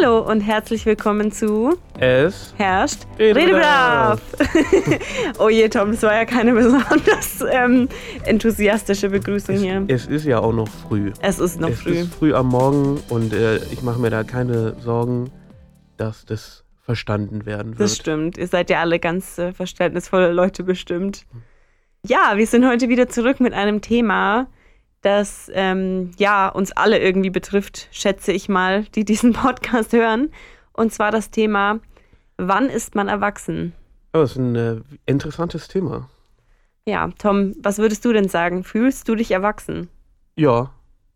[0.00, 4.20] Hallo und herzlich willkommen zu Es Herrscht Redebedarf.
[5.38, 7.88] Oh je, Tom, das war ja keine besonders ähm,
[8.24, 9.84] enthusiastische Begrüßung es, hier.
[9.88, 11.12] es ist ja auch noch früh.
[11.20, 11.92] Es ist noch es früh.
[11.92, 15.30] ist früh am Morgen und äh, ich mache mir da keine Sorgen,
[15.96, 17.80] dass das verstanden werden wird.
[17.80, 18.38] Das stimmt.
[18.38, 21.26] Ihr seid ja alle ganz äh, verständnisvolle Leute bestimmt.
[22.06, 24.46] Ja, wir sind heute wieder zurück mit einem Thema,
[25.02, 30.30] das ähm, ja uns alle irgendwie betrifft, schätze ich mal, die diesen Podcast hören.
[30.72, 31.80] Und zwar das Thema:
[32.36, 33.72] Wann ist man erwachsen?
[34.12, 36.08] Aber es ist ein äh, interessantes Thema.
[36.86, 38.64] Ja, Tom, was würdest du denn sagen?
[38.64, 39.88] Fühlst du dich erwachsen?
[40.36, 40.70] Ja,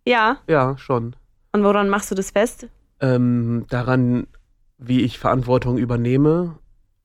[0.06, 0.38] Ja.
[0.46, 1.16] ja, schon.
[1.52, 2.68] Und woran machst du das fest?
[3.00, 4.26] Ähm, daran,
[4.78, 6.58] wie ich Verantwortung übernehme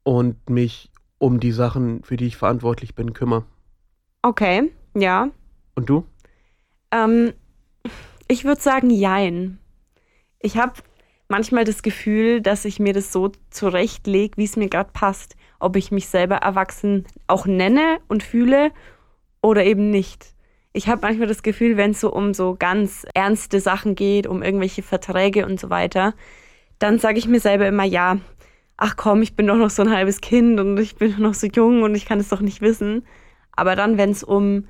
[0.04, 3.46] und mich um die Sachen, für die ich verantwortlich bin, kümmere.
[4.22, 5.30] Okay, ja.
[5.76, 6.06] Und du?
[6.92, 7.34] Ähm,
[8.28, 9.60] ich würde sagen, jein.
[10.40, 10.74] Ich habe
[11.28, 15.36] manchmal das Gefühl, dass ich mir das so zurechtlege, wie es mir gerade passt.
[15.60, 18.72] Ob ich mich selber erwachsen auch nenne und fühle
[19.42, 20.34] oder eben nicht.
[20.72, 24.44] Ich habe manchmal das Gefühl, wenn es so um so ganz ernste Sachen geht, um
[24.44, 26.14] irgendwelche Verträge und so weiter,
[26.78, 28.20] dann sage ich mir selber immer, ja,
[28.78, 31.48] ach komm, ich bin doch noch so ein halbes Kind und ich bin noch so
[31.48, 33.06] jung und ich kann es doch nicht wissen.
[33.52, 34.68] Aber dann, wenn es um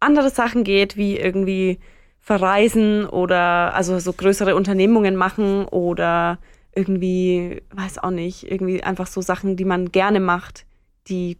[0.00, 1.78] andere Sachen geht, wie irgendwie
[2.18, 6.38] verreisen oder also so größere Unternehmungen machen oder
[6.74, 10.66] irgendwie, weiß auch nicht, irgendwie einfach so Sachen, die man gerne macht,
[11.08, 11.38] die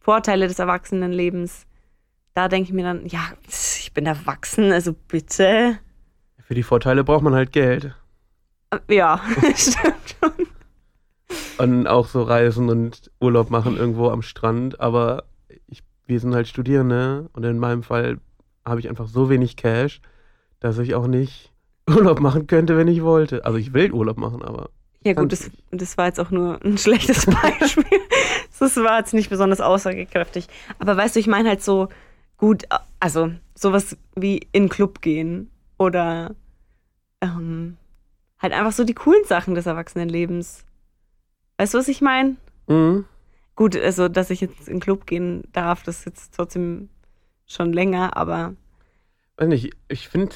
[0.00, 1.66] Vorteile des Erwachsenenlebens.
[2.34, 5.78] Da denke ich mir dann, ja, ich bin erwachsen, also bitte.
[6.38, 7.94] Für die Vorteile braucht man halt Geld.
[8.70, 9.20] Äh, Ja,
[9.56, 10.46] stimmt schon.
[11.58, 14.80] Und auch so reisen und Urlaub machen irgendwo am Strand.
[14.80, 15.24] Aber
[16.08, 18.18] wir sind halt Studierende und in meinem Fall
[18.64, 20.00] habe ich einfach so wenig Cash,
[20.58, 21.52] dass ich auch nicht
[21.88, 23.44] Urlaub machen könnte, wenn ich wollte.
[23.44, 24.70] Also ich will Urlaub machen, aber
[25.04, 27.26] Ja gut, das, das war jetzt auch nur ein schlechtes
[27.60, 27.84] Beispiel.
[28.58, 30.48] das war jetzt nicht besonders aussagekräftig.
[30.78, 31.88] Aber weißt du, ich meine halt so
[32.38, 32.64] gut,
[33.00, 36.34] also sowas wie in den Club gehen oder
[37.20, 37.76] ähm,
[38.38, 40.64] halt einfach so die coolen Sachen des Erwachsenenlebens.
[41.58, 42.36] Weißt du, was ich meine?
[42.66, 43.04] mhm.
[43.58, 46.90] Gut, also dass ich jetzt in den Club gehen darf, das ist jetzt trotzdem
[47.44, 48.54] schon länger, aber
[49.36, 50.32] weiß nicht, ich finde,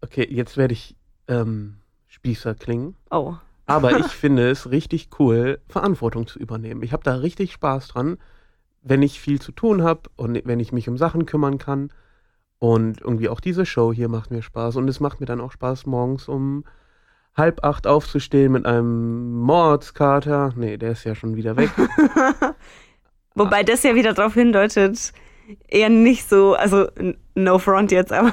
[0.00, 0.96] okay, jetzt werde ich
[1.28, 1.76] ähm,
[2.08, 2.96] Spießer klingen.
[3.12, 3.36] oh,
[3.66, 6.82] Aber ich finde es richtig cool, Verantwortung zu übernehmen.
[6.82, 8.18] Ich habe da richtig Spaß dran,
[8.82, 11.92] wenn ich viel zu tun habe und wenn ich mich um Sachen kümmern kann.
[12.58, 14.74] Und irgendwie auch diese Show hier macht mir Spaß.
[14.74, 16.64] Und es macht mir dann auch Spaß, morgens um
[17.38, 20.52] halb acht aufzustehen mit einem Mordskater.
[20.56, 21.70] Nee, der ist ja schon wieder weg.
[23.34, 25.12] Wobei das ja wieder darauf hindeutet,
[25.68, 26.88] eher nicht so, also
[27.34, 28.32] no front jetzt, aber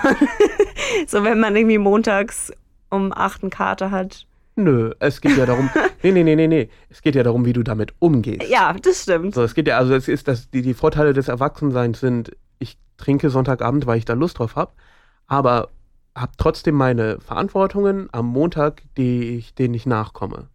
[1.07, 2.51] so wenn man irgendwie montags
[2.89, 4.25] um 8 einen Kater hat.
[4.55, 5.69] Nö, es geht ja darum.
[6.03, 6.69] Nee, nee, nee, nee, nee.
[6.89, 8.47] Es geht ja darum, wie du damit umgehst.
[8.47, 9.33] Ja, das stimmt.
[9.33, 12.77] So, es geht ja, also es ist das, die, die Vorteile des Erwachsenseins sind, ich
[12.97, 14.71] trinke Sonntagabend, weil ich da Lust drauf habe,
[15.25, 15.69] aber
[16.15, 20.47] habe trotzdem meine Verantwortungen am Montag, die ich, denen ich nachkomme.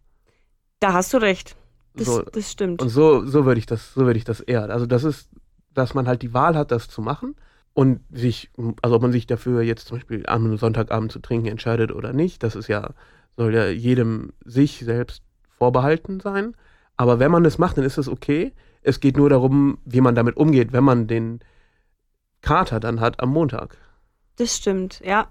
[0.79, 1.55] Da hast du recht.
[1.93, 2.81] Das, So, das stimmt.
[2.81, 4.69] und so, so würde ich das, so würde ich das eher.
[4.69, 5.29] Also das ist,
[5.73, 7.35] dass man halt die Wahl hat, das zu machen
[7.73, 8.49] und sich,
[8.81, 12.43] also ob man sich dafür jetzt zum Beispiel am Sonntagabend zu trinken entscheidet oder nicht,
[12.43, 12.91] das ist ja,
[13.37, 15.21] soll ja jedem sich selbst
[15.57, 16.55] vorbehalten sein.
[16.97, 18.53] Aber wenn man das macht, dann ist es okay.
[18.81, 21.39] Es geht nur darum, wie man damit umgeht, wenn man den
[22.41, 23.77] Kater dann hat am Montag.
[24.37, 25.27] Das stimmt, ja.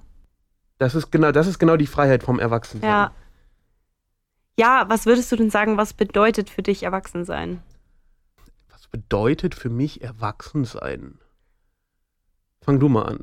[0.81, 2.89] Das ist genau, das ist genau die Freiheit vom Erwachsensein.
[2.89, 3.13] Ja.
[4.59, 7.63] Ja, was würdest du denn sagen, was bedeutet für dich Erwachsensein?
[8.71, 11.19] Was bedeutet für mich Erwachsensein?
[12.63, 13.21] Fang du mal an.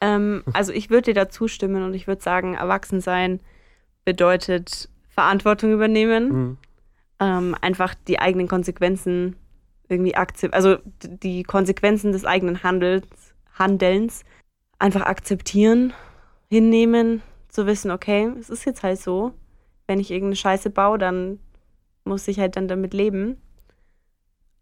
[0.00, 3.40] Ähm, also ich würde dir da zustimmen und ich würde sagen, Erwachsensein
[4.04, 6.30] bedeutet Verantwortung übernehmen.
[6.30, 6.58] Hm.
[7.18, 9.34] ähm, einfach die eigenen Konsequenzen
[9.88, 13.08] irgendwie akzeptieren, also die Konsequenzen des eigenen Handels,
[13.58, 14.22] Handelns
[14.78, 15.92] einfach akzeptieren,
[16.52, 19.32] hinnehmen, zu wissen, okay, es ist jetzt halt so,
[19.86, 21.38] wenn ich irgendeine Scheiße baue, dann
[22.04, 23.40] muss ich halt dann damit leben.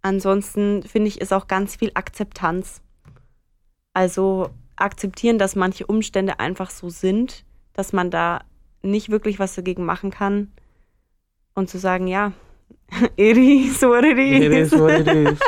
[0.01, 2.81] Ansonsten finde ich, ist auch ganz viel Akzeptanz.
[3.93, 8.45] Also akzeptieren, dass manche Umstände einfach so sind, dass man da
[8.83, 10.53] nicht wirklich was dagegen machen kann
[11.57, 12.33] und zu sagen, ja,
[13.17, 14.45] it is what it is.
[14.45, 15.41] It is what it is.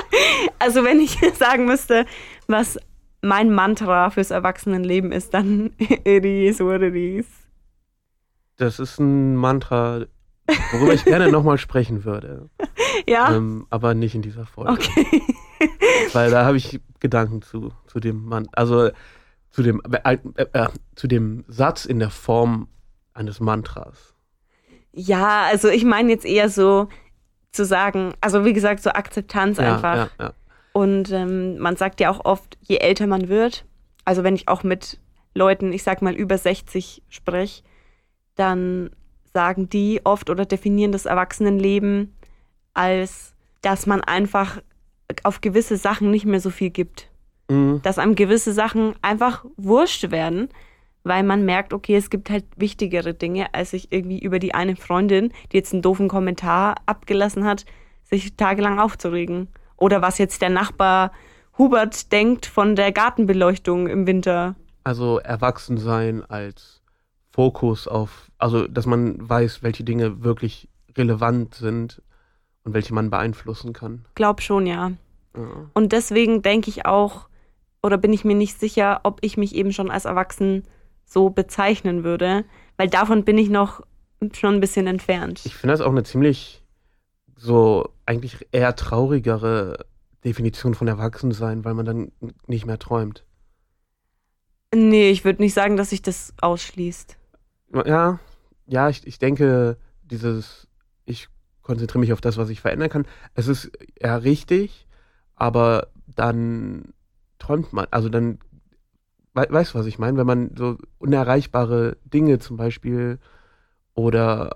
[0.59, 2.05] Also wenn ich sagen müsste,
[2.49, 2.81] was
[3.23, 7.27] mein Mantra fürs Erwachsenenleben ist, dann it is what it is.
[8.57, 10.05] Das ist ein Mantra,
[10.73, 12.51] worüber ich gerne nochmal sprechen würde.
[13.09, 14.73] Ja, Ähm, aber nicht in dieser Folge.
[14.73, 15.23] okay.
[16.13, 18.49] Weil da habe ich Gedanken zu, zu dem Mann.
[18.53, 18.91] Also
[19.51, 22.69] zu dem, äh, äh, äh, zu dem Satz in der Form
[23.15, 24.15] eines Mantras.
[24.93, 26.89] Ja, also ich meine jetzt eher so
[27.51, 29.97] zu sagen, also wie gesagt, so Akzeptanz Ja, einfach.
[29.97, 30.33] ja, ja.
[30.73, 33.65] Und ähm, man sagt ja auch oft, je älter man wird,
[34.05, 34.99] also wenn ich auch mit
[35.35, 37.63] Leuten, ich sag mal über 60 spreche,
[38.35, 38.91] dann
[39.35, 42.15] sagen die oft oder definieren das Erwachsenenleben
[42.75, 44.61] als, dass man einfach
[45.25, 47.11] auf gewisse Sachen nicht mehr so viel gibt.
[47.49, 47.81] Mhm.
[47.83, 50.49] Dass einem gewisse Sachen einfach wurscht werden,
[51.05, 54.77] weil man merkt, okay, es gibt halt wichtigere Dinge, als sich irgendwie über die eine
[54.77, 57.65] Freundin, die jetzt einen doofen Kommentar abgelassen hat,
[58.05, 59.49] sich tagelang aufzuregen.
[59.83, 61.11] Oder was jetzt der Nachbar
[61.59, 64.55] Hubert denkt von der Gartenbeleuchtung im Winter.
[64.85, 66.83] Also erwachsen sein als
[67.33, 72.01] Fokus auf, also dass man weiß, welche Dinge wirklich relevant sind
[72.63, 74.05] und welche man beeinflussen kann.
[74.15, 74.93] Glaub schon, ja.
[75.37, 75.43] Ja.
[75.75, 77.29] Und deswegen denke ich auch,
[77.83, 80.63] oder bin ich mir nicht sicher, ob ich mich eben schon als erwachsen
[81.05, 82.45] so bezeichnen würde,
[82.77, 83.81] weil davon bin ich noch
[84.33, 85.43] schon ein bisschen entfernt.
[85.45, 86.62] Ich finde das auch eine ziemlich
[87.43, 89.85] so eigentlich eher traurigere
[90.25, 92.13] Definition von Erwachsensein, weil man dann
[92.47, 93.25] nicht mehr träumt.
[94.73, 97.19] nee, ich würde nicht sagen, dass sich das ausschließt.
[97.85, 98.21] Ja,
[98.67, 100.69] ja, ich, ich denke, dieses,
[101.05, 101.29] ich
[101.63, 103.07] konzentriere mich auf das, was ich verändern kann.
[103.35, 104.87] Es ist ja richtig,
[105.35, 106.95] aber dann
[107.39, 108.39] träumt man, also dann,
[109.35, 110.17] we, weißt du, was ich meine?
[110.17, 113.19] Wenn man so unerreichbare Dinge zum Beispiel
[113.95, 114.55] oder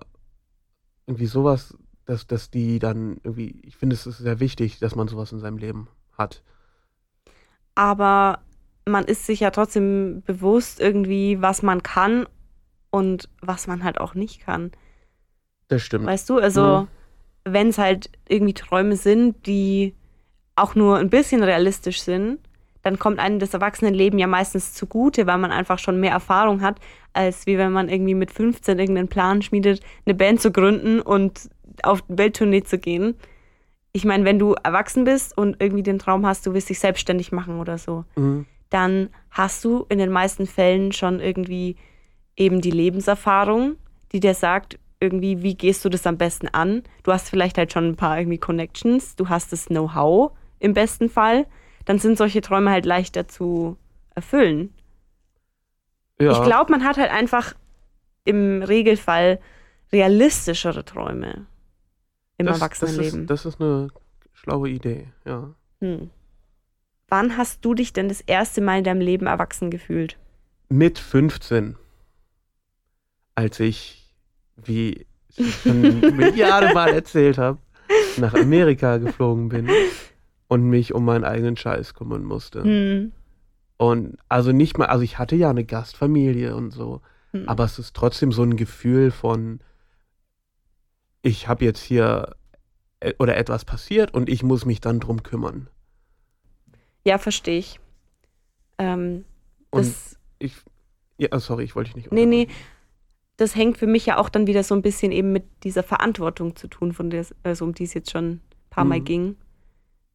[1.07, 1.77] irgendwie sowas,
[2.07, 5.41] dass, dass die dann irgendwie, ich finde, es ist sehr wichtig, dass man sowas in
[5.41, 6.43] seinem Leben hat.
[7.75, 8.41] aber
[8.87, 12.27] man ist sich ja trotzdem bewusst irgendwie, was man kann
[12.91, 14.71] und was man halt auch nicht kann.
[15.69, 16.07] Das stimmt.
[16.07, 16.89] Weißt du, also Mhm.
[17.45, 19.95] wenn es halt irgendwie Träume sind, die
[20.55, 22.39] auch nur ein bisschen realistisch sind,
[22.83, 26.79] dann kommt einem das Erwachsenenleben ja meistens zugute, weil man einfach schon mehr Erfahrung hat,
[27.13, 31.51] als wie wenn man irgendwie mit 15 irgendeinen Plan schmiedet, eine Band zu gründen und
[31.85, 33.15] auf Welttournee zu gehen.
[33.93, 37.33] Ich meine, wenn du erwachsen bist und irgendwie den Traum hast, du willst dich selbstständig
[37.33, 38.47] machen oder so, Mhm.
[38.71, 41.77] dann hast du in den meisten Fällen schon irgendwie
[42.37, 43.77] eben die Lebenserfahrung,
[44.13, 46.83] die dir sagt, irgendwie, wie gehst du das am besten an?
[47.03, 51.09] Du hast vielleicht halt schon ein paar irgendwie Connections, du hast das Know-how im besten
[51.09, 51.47] Fall,
[51.85, 53.77] dann sind solche Träume halt leichter zu
[54.15, 54.73] erfüllen.
[56.21, 56.33] Ja.
[56.33, 57.55] Ich glaube, man hat halt einfach
[58.25, 59.39] im Regelfall
[59.93, 61.47] realistischere Träume
[62.39, 63.27] im das, Erwachsenenleben.
[63.27, 63.89] Das ist, das ist eine
[64.33, 65.55] schlaue Idee, ja.
[65.81, 66.11] Hm.
[67.09, 70.19] Wann hast du dich denn das erste Mal in deinem Leben erwachsen gefühlt?
[70.69, 71.77] Mit 15,
[73.35, 74.13] als ich,
[74.57, 75.07] wie
[75.37, 77.59] ich schon Milliarden Mal erzählt habe,
[78.17, 79.69] nach Amerika geflogen bin
[80.49, 82.65] und mich um meinen eigenen Scheiß kümmern musste.
[82.65, 83.13] Hm.
[83.77, 87.03] Und also nicht mal, also ich hatte ja eine Gastfamilie und so,
[87.33, 87.49] Hm.
[87.49, 89.61] aber es ist trotzdem so ein Gefühl von,
[91.27, 92.37] ich habe jetzt hier
[93.01, 95.69] äh, oder etwas passiert und ich muss mich dann drum kümmern.
[97.05, 97.81] Ja, verstehe ich.
[98.79, 99.25] Ähm,
[99.71, 100.55] Und das, ich,
[101.19, 102.47] ja, sorry, ich wollte dich nicht nee, nee,
[103.37, 106.57] das hängt für mich ja auch dann wieder so ein bisschen eben mit dieser Verantwortung
[106.57, 108.41] zu tun, von der, also um die es jetzt schon ein
[108.71, 109.05] paar Mal Mhm.
[109.05, 109.37] ging.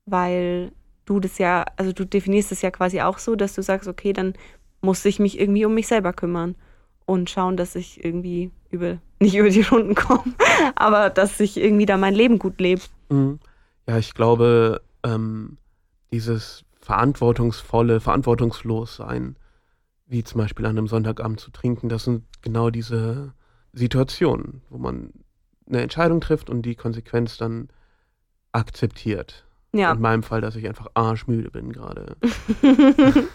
[0.05, 0.71] Weil
[1.05, 4.13] du das ja, also du definierst es ja quasi auch so, dass du sagst, okay,
[4.13, 4.33] dann
[4.81, 6.55] muss ich mich irgendwie um mich selber kümmern
[7.05, 10.33] und schauen, dass ich irgendwie über, nicht über die Runden komme,
[10.75, 12.81] aber dass ich irgendwie da mein Leben gut lebe.
[13.09, 13.39] Mhm.
[13.87, 15.57] Ja, ich glaube, ähm,
[16.11, 19.35] dieses verantwortungsvolle, verantwortungslos sein,
[20.07, 23.33] wie zum Beispiel an einem Sonntagabend zu trinken, das sind genau diese
[23.73, 25.11] Situationen, wo man
[25.67, 27.69] eine Entscheidung trifft und die Konsequenz dann
[28.51, 29.45] akzeptiert.
[29.73, 29.93] Ja.
[29.93, 32.17] In meinem Fall, dass ich einfach arschmüde bin gerade.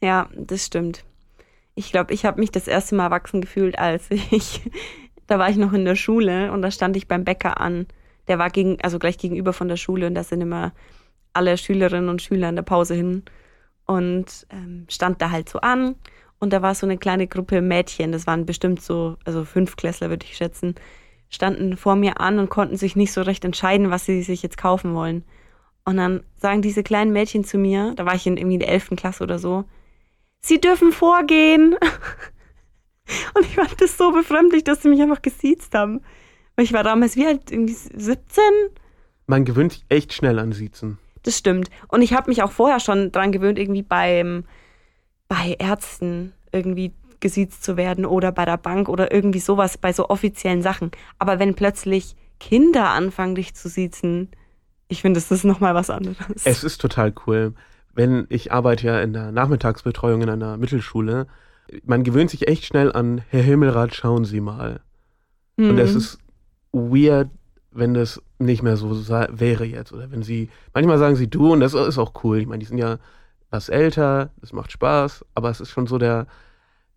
[0.00, 1.04] ja, das stimmt.
[1.74, 4.62] Ich glaube, ich habe mich das erste Mal erwachsen gefühlt, als ich,
[5.26, 7.86] da war ich noch in der Schule und da stand ich beim Bäcker an.
[8.28, 10.72] Der war gegen, also gleich gegenüber von der Schule und da sind immer
[11.32, 13.24] alle Schülerinnen und Schüler in der Pause hin
[13.86, 15.96] und ähm, stand da halt so an.
[16.38, 20.10] Und da war so eine kleine Gruppe Mädchen, das waren bestimmt so, also fünf Klässler
[20.10, 20.74] würde ich schätzen,
[21.30, 24.58] standen vor mir an und konnten sich nicht so recht entscheiden, was sie sich jetzt
[24.58, 25.24] kaufen wollen.
[25.84, 28.90] Und dann sagen diese kleinen Mädchen zu mir, da war ich in irgendwie der 11.
[28.96, 29.64] Klasse oder so,
[30.44, 31.76] sie dürfen vorgehen.
[33.34, 36.00] Und ich fand das so befremdlich, dass sie mich einfach gesiezt haben.
[36.56, 38.42] Weil ich war damals wie alt, irgendwie 17?
[39.26, 40.98] Man gewöhnt sich echt schnell an Siezen.
[41.22, 41.70] Das stimmt.
[41.88, 44.44] Und ich habe mich auch vorher schon dran gewöhnt, irgendwie beim,
[45.28, 50.10] bei Ärzten irgendwie gesiezt zu werden oder bei der Bank oder irgendwie sowas, bei so
[50.10, 50.90] offiziellen Sachen.
[51.18, 54.30] Aber wenn plötzlich Kinder anfangen, dich zu siezen,
[54.88, 56.16] ich finde, das ist nochmal was anderes.
[56.44, 57.54] Es ist total cool.
[57.94, 61.26] Wenn ich arbeite ja in der Nachmittagsbetreuung in einer Mittelschule,
[61.84, 64.80] man gewöhnt sich echt schnell an, Herr Himmelrat, schauen Sie mal.
[65.56, 65.78] Und Mhm.
[65.78, 66.18] es ist
[66.72, 67.28] weird,
[67.70, 68.90] wenn das nicht mehr so
[69.30, 69.92] wäre jetzt.
[69.92, 72.38] Oder wenn sie, manchmal sagen sie du und das ist auch cool.
[72.38, 72.98] Ich meine, die sind ja
[73.50, 76.26] was älter, das macht Spaß, aber es ist schon so der,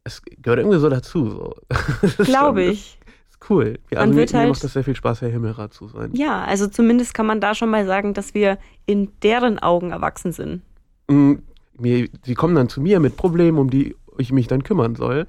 [0.04, 1.30] es gehört irgendwie so dazu.
[1.30, 1.56] So.
[2.24, 3.00] Glaube ich.
[3.30, 3.78] Ist cool.
[3.92, 6.12] Ja, Man mir, wird mir halt- macht das sehr viel Spaß, Herr Himmelrat zu sein.
[6.14, 10.32] Ja, also zumindest kann man da schon mal sagen, dass wir in deren Augen erwachsen
[10.32, 10.62] sind.
[11.08, 11.36] Mm,
[11.80, 15.28] mir, sie kommen dann zu mir mit Problemen, um die ich mich dann kümmern soll.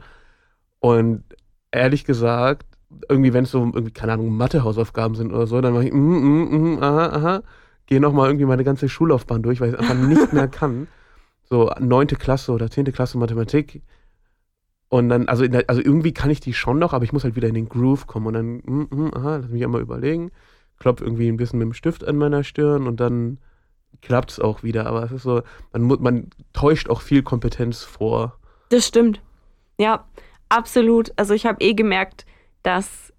[0.80, 1.24] Und
[1.72, 2.66] ehrlich gesagt,
[3.08, 5.96] irgendwie, wenn es so irgendwie, keine Ahnung, Mathe-Hausaufgaben sind oder so, dann mache ich, mm,
[5.96, 7.42] mm, mm, aha, aha,
[7.86, 10.88] gehe nochmal irgendwie meine ganze Schullaufbahn durch, weil ich es einfach nicht mehr kann.
[11.44, 13.82] So neunte Klasse oder zehnte Klasse Mathematik.
[14.90, 17.36] Und dann, also, der, also irgendwie kann ich die schon noch, aber ich muss halt
[17.36, 20.30] wieder in den Groove kommen und dann, mm, mm, aha, lass mich einmal überlegen.
[20.78, 23.38] Klopf irgendwie ein bisschen mit dem Stift an meiner Stirn und dann
[24.02, 24.86] klappt es auch wieder.
[24.86, 25.42] Aber es ist so,
[25.72, 28.38] man, man täuscht auch viel Kompetenz vor.
[28.70, 29.20] Das stimmt.
[29.78, 30.06] Ja,
[30.48, 31.12] absolut.
[31.16, 32.26] Also ich habe eh gemerkt,
[32.62, 33.12] dass,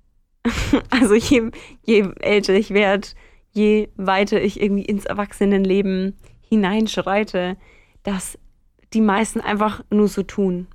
[0.89, 1.51] also je,
[1.83, 3.07] je älter ich werde,
[3.51, 7.57] je weiter ich irgendwie ins Erwachsenenleben hineinschreite,
[8.03, 8.38] dass
[8.93, 10.67] die meisten einfach nur so tun.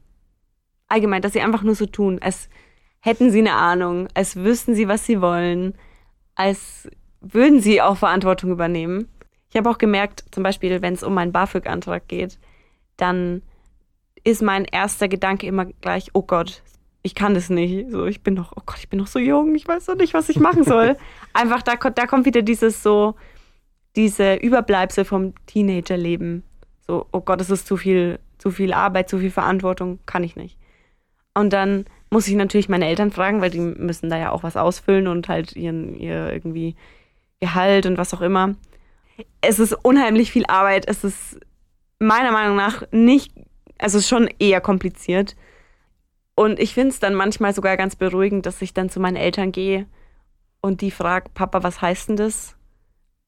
[0.88, 2.48] Allgemein, dass sie einfach nur so tun, als
[3.00, 5.74] hätten sie eine Ahnung, als wüssten sie, was sie wollen,
[6.34, 6.88] als
[7.20, 9.08] würden sie auch Verantwortung übernehmen.
[9.54, 12.40] Ich habe auch gemerkt, zum Beispiel, wenn es um meinen BAföG-Antrag geht,
[12.96, 13.40] dann
[14.24, 16.64] ist mein erster Gedanke immer gleich, oh Gott,
[17.02, 17.88] ich kann das nicht.
[17.92, 20.12] So, ich bin noch, oh Gott, ich bin noch so jung, ich weiß doch nicht,
[20.12, 20.96] was ich machen soll.
[21.34, 23.14] Einfach, da, da kommt wieder dieses so,
[23.94, 26.42] diese Überbleibsel vom Teenagerleben.
[26.84, 30.34] So, oh Gott, es ist zu viel, zu viel Arbeit, zu viel Verantwortung, kann ich
[30.34, 30.58] nicht.
[31.32, 34.56] Und dann muss ich natürlich meine Eltern fragen, weil die müssen da ja auch was
[34.56, 36.74] ausfüllen und halt ihren, ihr irgendwie
[37.38, 38.56] Gehalt und was auch immer.
[39.40, 40.86] Es ist unheimlich viel Arbeit.
[40.88, 41.38] Es ist
[41.98, 43.32] meiner Meinung nach nicht,
[43.78, 45.36] also schon eher kompliziert.
[46.34, 49.52] Und ich finde es dann manchmal sogar ganz beruhigend, dass ich dann zu meinen Eltern
[49.52, 49.86] gehe
[50.60, 52.56] und die frage, Papa, was heißt denn das?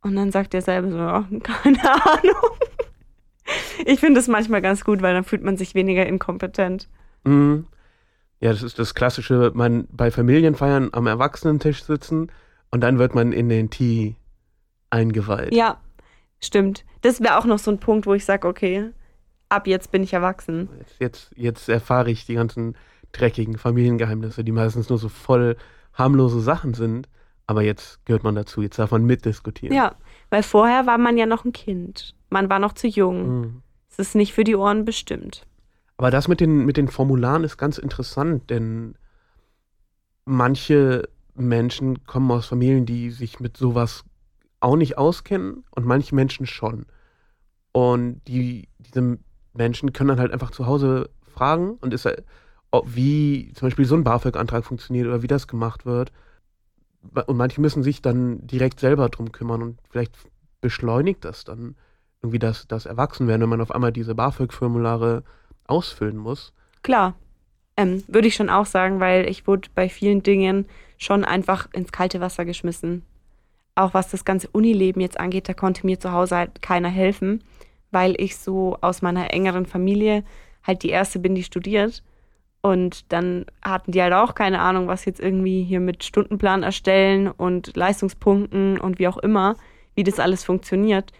[0.03, 2.51] Und dann sagt er selber so, ja, keine Ahnung.
[3.85, 6.89] Ich finde es manchmal ganz gut, weil dann fühlt man sich weniger inkompetent.
[7.25, 7.67] Mhm.
[8.41, 12.31] Ja, das ist das klassische, man bei Familienfeiern am Erwachsenentisch sitzen
[12.71, 14.17] und dann wird man in den Tee
[14.97, 15.55] eingeweiht.
[15.55, 15.81] Ja,
[16.41, 16.85] stimmt.
[17.03, 18.91] Das wäre auch noch so ein Punkt, wo ich sage, okay,
[19.49, 20.69] ab jetzt bin ich erwachsen.
[20.79, 22.77] Jetzt, jetzt, jetzt erfahre ich die ganzen
[23.13, 25.57] dreckigen Familiengeheimnisse, die meistens nur so voll
[25.93, 27.09] harmlose Sachen sind.
[27.47, 29.75] Aber jetzt gehört man dazu, jetzt darf man mitdiskutieren.
[29.75, 29.95] Ja,
[30.31, 32.15] weil vorher war man ja noch ein Kind.
[32.29, 33.41] Man war noch zu jung.
[33.41, 33.63] Mhm.
[33.89, 35.47] Es ist nicht für die Ohren bestimmt.
[35.97, 38.97] Aber das mit den, mit den Formularen ist ganz interessant, denn
[40.25, 44.05] manche Menschen kommen aus Familien, die sich mit sowas
[44.67, 46.87] auch nicht auskennen und manche Menschen schon.
[47.71, 49.19] Und die, diese
[49.55, 52.25] Menschen können dann halt einfach zu Hause fragen und ist halt,
[52.85, 56.11] wie zum Beispiel so ein BAföG-Antrag funktioniert oder wie das gemacht wird.
[57.27, 60.17] Und manche müssen sich dann direkt selber drum kümmern und vielleicht
[60.61, 61.77] beschleunigt das dann
[62.21, 65.23] irgendwie das, das Erwachsenwerden, wenn man auf einmal diese BAföG-Formulare
[65.69, 66.53] ausfüllen muss.
[66.83, 67.15] Klar,
[67.77, 70.67] ähm, würde ich schon auch sagen, weil ich wurde bei vielen Dingen
[70.99, 73.05] schon einfach ins kalte Wasser geschmissen.
[73.77, 77.45] Auch was das ganze Unileben jetzt angeht, da konnte mir zu Hause halt keiner helfen,
[77.93, 80.25] weil ich so aus meiner engeren Familie
[80.65, 82.03] halt die erste bin, die studiert.
[82.63, 87.29] Und dann hatten die halt auch keine Ahnung, was jetzt irgendwie hier mit Stundenplan erstellen
[87.29, 89.55] und Leistungspunkten und wie auch immer,
[89.95, 91.13] wie das alles funktioniert.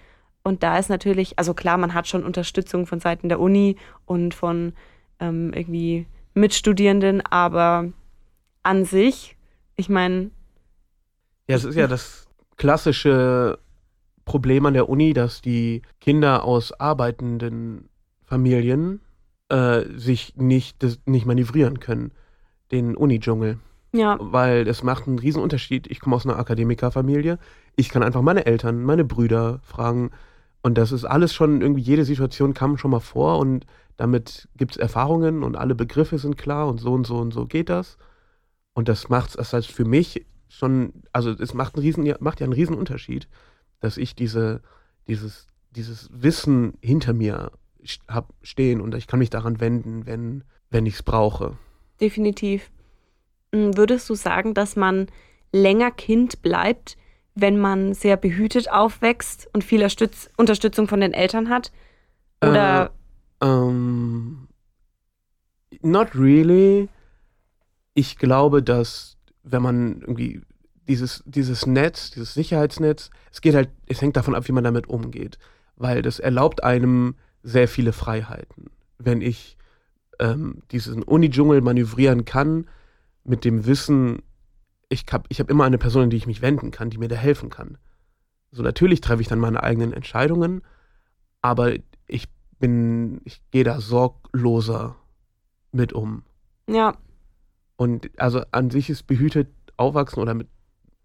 [0.43, 4.35] Und da ist natürlich, also klar, man hat schon Unterstützung von Seiten der Uni und
[4.35, 4.73] von
[5.21, 7.93] ähm, irgendwie Mitstudierenden, aber
[8.63, 9.37] an sich,
[9.77, 10.31] ich meine,
[11.49, 12.26] Ja, es ist ja das
[12.57, 13.59] klassische
[14.25, 17.89] Problem an der Uni, dass die Kinder aus arbeitenden
[18.25, 19.01] Familien
[19.49, 22.13] äh, sich nicht, das, nicht manövrieren können,
[22.73, 23.59] den Uni-Dschungel.
[23.93, 25.87] ja, Weil es macht einen riesen Unterschied.
[25.87, 27.39] Ich komme aus einer Akademikerfamilie.
[27.77, 30.11] Ich kann einfach meine Eltern, meine Brüder fragen.
[30.63, 34.73] Und das ist alles schon, irgendwie jede Situation kam schon mal vor und damit gibt
[34.73, 37.97] es Erfahrungen und alle Begriffe sind klar und so und so und so geht das.
[38.75, 42.41] Und das macht es heißt für mich schon, also es macht, einen riesen, ja, macht
[42.41, 43.29] ja einen riesen Unterschied,
[43.81, 44.63] dass ich diese,
[45.09, 47.53] dieses, dieses Wissen hinter mir
[47.85, 51.57] st- hab stehen und ich kann mich daran wenden, wenn, wenn ich es brauche.
[52.01, 52.71] definitiv.
[53.53, 55.07] Mm, Würdest du sagen, dass man
[55.53, 56.97] länger Kind bleibt,
[57.35, 61.73] wenn man sehr behütet aufwächst und viel Erstütz Unterstützung von den Eltern hat?
[62.43, 62.91] Oder
[63.43, 64.49] Ähm,
[65.83, 66.89] not really.
[67.95, 69.16] Ich glaube, dass
[69.47, 70.43] wenn man irgendwie
[70.89, 74.89] dieses, dieses Netz, dieses Sicherheitsnetz, es geht halt, es hängt davon ab, wie man damit
[74.89, 75.39] umgeht.
[75.77, 78.71] Weil das erlaubt einem sehr viele Freiheiten.
[78.99, 79.57] Wenn ich
[80.19, 82.67] ähm, diesen Uni-Dschungel manövrieren kann,
[83.25, 84.23] mit dem Wissen,
[84.89, 87.09] ich habe ich hab immer eine Person, an die ich mich wenden kann, die mir
[87.09, 87.79] da helfen kann.
[88.51, 90.63] So natürlich treffe ich dann meine eigenen Entscheidungen,
[91.43, 91.75] aber
[92.07, 94.97] ich bin, ich gehe da sorgloser
[95.73, 96.23] mit um.
[96.69, 96.97] Ja.
[97.77, 100.49] Und also an sich ist behütet aufwachsen oder mit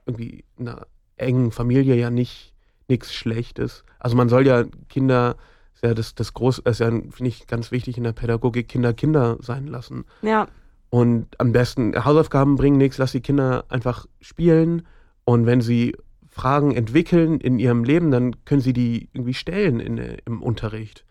[0.06, 0.88] irgendwie einer
[1.18, 2.52] engen Familie ja nicht
[2.92, 3.84] nichts Schlechtes.
[4.00, 5.38] Also man soll ja Kinder,
[5.74, 8.94] ist ja das, das groß, ist ja, finde ich, ganz wichtig in der Pädagogik, Kinder
[8.94, 10.06] Kinder sein lassen.
[10.22, 10.48] Ja.
[10.90, 14.86] Und am besten Hausaufgaben bringen nichts, lass die Kinder einfach spielen.
[15.24, 15.96] Und wenn sie
[16.30, 21.06] Fragen entwickeln in ihrem Leben, dann können sie die irgendwie stellen in, im Unterricht.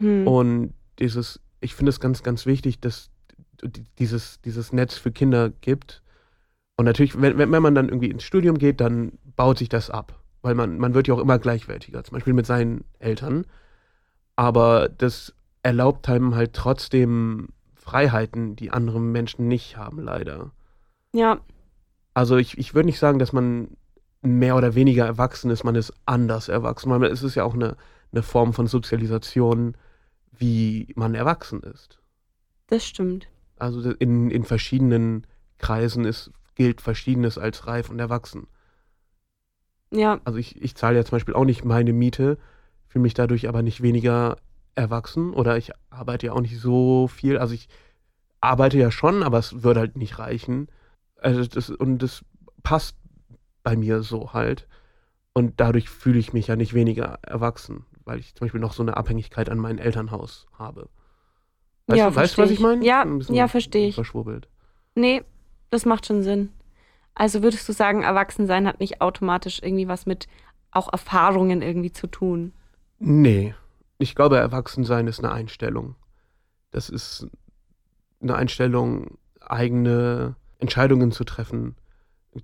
[0.00, 0.26] Hm.
[0.26, 3.10] Und dieses, ich finde es ganz, ganz wichtig, dass
[3.98, 6.02] dieses, dieses Netz für Kinder gibt.
[6.76, 10.18] Und natürlich, wenn, wenn man dann irgendwie ins Studium geht, dann baut sich das ab.
[10.42, 13.44] Weil man, man wird ja auch immer gleichwertiger, zum Beispiel mit seinen Eltern.
[14.36, 20.52] Aber das erlaubt einem halt trotzdem Freiheiten, die andere Menschen nicht haben, leider.
[21.12, 21.40] Ja.
[22.14, 23.76] Also ich, ich würde nicht sagen, dass man
[24.22, 26.90] mehr oder weniger erwachsen ist, man ist anders erwachsen.
[26.90, 27.76] Weil es ist ja auch eine,
[28.12, 29.76] eine Form von Sozialisation,
[30.30, 32.00] wie man erwachsen ist.
[32.68, 33.28] Das stimmt.
[33.60, 35.26] Also in, in verschiedenen
[35.58, 38.46] Kreisen ist, gilt Verschiedenes als reif und erwachsen.
[39.92, 40.20] Ja.
[40.24, 42.38] Also ich, ich zahle ja zum Beispiel auch nicht meine Miete,
[42.86, 44.36] fühle mich dadurch aber nicht weniger
[44.74, 47.38] erwachsen oder ich arbeite ja auch nicht so viel.
[47.38, 47.68] Also ich
[48.40, 50.68] arbeite ja schon, aber es würde halt nicht reichen.
[51.16, 52.24] Also das, und das
[52.62, 52.96] passt
[53.62, 54.66] bei mir so halt.
[55.32, 58.82] Und dadurch fühle ich mich ja nicht weniger erwachsen, weil ich zum Beispiel noch so
[58.82, 60.88] eine Abhängigkeit an mein Elternhaus habe.
[61.90, 62.84] Weißt, ja, du, weißt du, was ich meine?
[62.84, 63.94] Ja, ja verstehe ich.
[63.94, 64.48] Verschwurbelt.
[64.94, 65.22] Nee,
[65.70, 66.50] das macht schon Sinn.
[67.14, 70.28] Also würdest du sagen, Erwachsensein hat nicht automatisch irgendwie was mit
[70.70, 72.52] auch Erfahrungen irgendwie zu tun?
[72.98, 73.54] Nee.
[73.98, 75.96] Ich glaube, Erwachsensein ist eine Einstellung.
[76.70, 77.26] Das ist
[78.22, 81.76] eine Einstellung, eigene Entscheidungen zu treffen,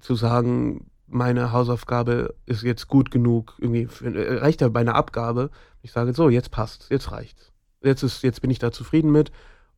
[0.01, 5.51] zu sagen, meine Hausaufgabe ist jetzt gut genug, irgendwie äh, reicht ja bei einer Abgabe.
[5.83, 7.53] Ich sage so, jetzt passt, jetzt reicht's.
[7.83, 9.33] Jetzt ist, jetzt bin ich da zufrieden mit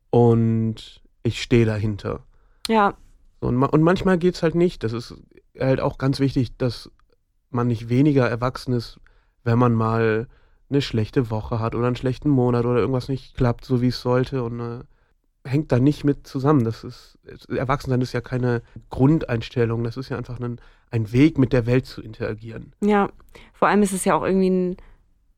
[0.09, 2.23] und ich stehe dahinter.
[2.67, 2.95] Ja.
[3.39, 4.83] Und, und manchmal geht's halt nicht.
[4.83, 5.15] Das ist
[5.59, 6.91] halt auch ganz wichtig, dass
[7.49, 8.99] man nicht weniger erwachsen ist,
[9.43, 10.27] wenn man mal
[10.69, 14.01] eine schlechte Woche hat oder einen schlechten Monat oder irgendwas nicht klappt, so wie es
[14.01, 14.83] sollte und äh,
[15.43, 16.63] hängt da nicht mit zusammen.
[16.63, 17.17] Das ist,
[17.49, 20.59] Erwachsensein ist ja keine Grundeinstellung, das ist ja einfach ein,
[20.91, 22.73] ein Weg, mit der Welt zu interagieren.
[22.81, 23.09] Ja,
[23.53, 24.77] vor allem ist es ja auch irgendwie ein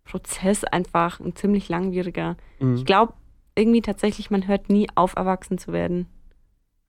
[0.03, 2.37] Prozess einfach, ein ziemlich langwieriger.
[2.59, 2.75] Mhm.
[2.75, 3.13] Ich glaube
[3.55, 6.07] irgendwie tatsächlich, man hört nie auf, erwachsen zu werden.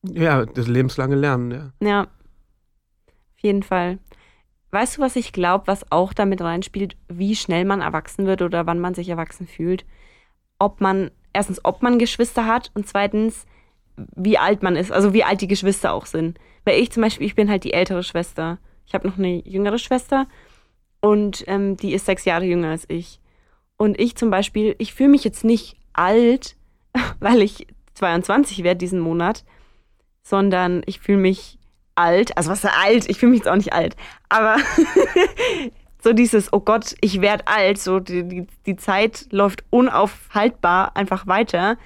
[0.05, 1.73] Ja, das lebenslange Lernen, ja.
[1.81, 3.99] Ja, auf jeden Fall.
[4.71, 8.67] Weißt du, was ich glaube, was auch damit reinspielt, wie schnell man erwachsen wird oder
[8.67, 9.85] wann man sich erwachsen fühlt?
[10.59, 13.47] Ob man erstens, ob man Geschwister hat und zweitens,
[13.97, 16.39] wie alt man ist, also wie alt die Geschwister auch sind.
[16.65, 18.59] Weil ich zum Beispiel, ich bin halt die ältere Schwester.
[18.87, 20.27] Ich habe noch eine jüngere Schwester
[21.03, 23.21] und ähm, die ist sechs Jahre jünger als ich.
[23.77, 26.57] Und ich zum Beispiel, ich fühle mich jetzt nicht alt,
[27.21, 29.45] weil ich 22 werde diesen Monat,
[30.23, 31.59] sondern ich fühle mich
[31.97, 32.37] alt.
[32.37, 33.11] Also was ist alt?
[33.11, 33.97] Ich fühle mich jetzt auch nicht alt.
[34.29, 34.57] Aber
[36.03, 41.27] so dieses, oh Gott, ich werde alt, so die, die, die Zeit läuft unaufhaltbar einfach
[41.27, 41.77] weiter.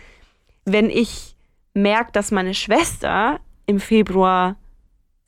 [0.67, 1.37] Wenn ich
[1.73, 4.57] merke, dass meine Schwester im Februar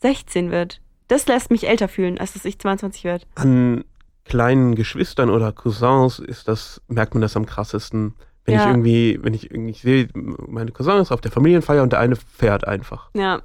[0.03, 3.25] 16 wird, das lässt mich älter fühlen, als dass ich 22 werde.
[3.35, 3.85] An
[4.25, 8.15] kleinen Geschwistern oder Cousins ist das, merkt man das am krassesten.
[8.45, 8.63] Wenn ja.
[8.63, 12.17] ich irgendwie, wenn ich irgendwie sehe, meine Cousin ist auf der Familienfeier und der eine
[12.17, 13.11] fährt einfach.
[13.15, 13.43] Ja.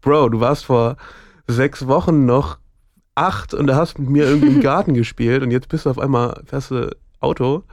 [0.00, 0.96] Bro, du warst vor
[1.48, 2.58] sechs Wochen noch
[3.16, 5.98] acht und da hast mit mir irgendwie im Garten gespielt und jetzt bist du auf
[5.98, 7.64] einmal fährst du Auto.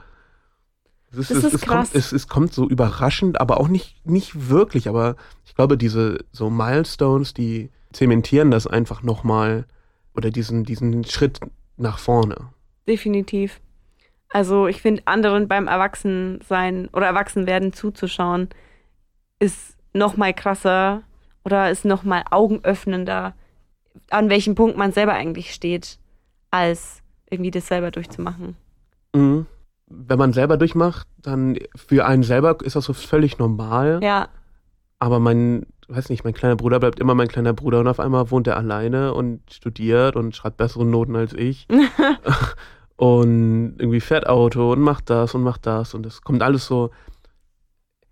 [1.12, 4.04] Es, ist, das es, ist es, kommt, es, es, kommt so überraschend, aber auch nicht,
[4.06, 4.88] nicht wirklich.
[4.88, 9.66] Aber ich glaube, diese so Milestones, die zementieren das einfach nochmal
[10.14, 11.40] oder diesen, diesen Schritt
[11.76, 12.36] nach vorne.
[12.86, 13.60] Definitiv.
[14.28, 18.48] Also ich finde, anderen beim Erwachsensein oder Erwachsenwerden zuzuschauen,
[19.38, 21.02] ist nochmal krasser
[21.44, 23.34] oder ist nochmal augenöffnender
[24.10, 25.98] an welchem Punkt man selber eigentlich steht,
[26.50, 28.56] als irgendwie das selber durchzumachen.
[29.14, 29.46] Mhm.
[29.86, 34.00] Wenn man selber durchmacht, dann für einen selber ist das so völlig normal.
[34.02, 34.28] Ja.
[34.98, 38.30] Aber mein, weiß nicht, mein kleiner Bruder bleibt immer mein kleiner Bruder und auf einmal
[38.30, 41.66] wohnt er alleine und studiert und schreibt bessere Noten als ich.
[42.96, 46.90] und irgendwie fährt Auto und macht das und macht das und es kommt alles so.